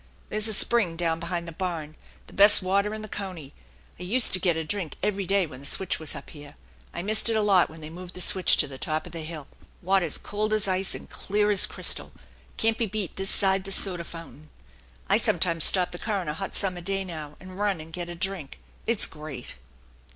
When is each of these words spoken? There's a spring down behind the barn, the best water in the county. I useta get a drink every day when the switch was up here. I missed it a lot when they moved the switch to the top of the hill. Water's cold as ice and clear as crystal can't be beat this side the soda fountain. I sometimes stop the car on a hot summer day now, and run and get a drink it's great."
There's 0.29 0.47
a 0.47 0.53
spring 0.55 0.95
down 0.95 1.19
behind 1.19 1.47
the 1.47 1.51
barn, 1.51 1.95
the 2.25 2.33
best 2.33 2.63
water 2.63 2.91
in 2.95 3.03
the 3.03 3.07
county. 3.07 3.53
I 3.99 4.03
useta 4.03 4.41
get 4.41 4.57
a 4.57 4.63
drink 4.63 4.95
every 5.03 5.27
day 5.27 5.45
when 5.45 5.59
the 5.59 5.65
switch 5.67 5.99
was 5.99 6.15
up 6.15 6.31
here. 6.31 6.55
I 6.91 7.03
missed 7.03 7.29
it 7.29 7.35
a 7.35 7.41
lot 7.43 7.69
when 7.69 7.81
they 7.81 7.89
moved 7.91 8.15
the 8.15 8.21
switch 8.21 8.57
to 8.57 8.67
the 8.67 8.79
top 8.79 9.05
of 9.05 9.11
the 9.11 9.21
hill. 9.21 9.45
Water's 9.83 10.17
cold 10.17 10.53
as 10.53 10.67
ice 10.67 10.95
and 10.95 11.07
clear 11.07 11.51
as 11.51 11.67
crystal 11.67 12.11
can't 12.57 12.79
be 12.79 12.87
beat 12.87 13.15
this 13.15 13.29
side 13.29 13.63
the 13.63 13.71
soda 13.71 14.03
fountain. 14.03 14.49
I 15.07 15.17
sometimes 15.17 15.65
stop 15.65 15.91
the 15.91 15.99
car 15.99 16.17
on 16.19 16.27
a 16.27 16.33
hot 16.33 16.55
summer 16.55 16.81
day 16.81 17.05
now, 17.05 17.37
and 17.39 17.59
run 17.59 17.79
and 17.79 17.93
get 17.93 18.09
a 18.09 18.15
drink 18.15 18.57
it's 18.87 19.05
great." 19.05 19.53